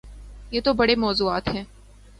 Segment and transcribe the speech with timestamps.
[0.51, 1.63] یہ تو بڑے موضوعات ہیں۔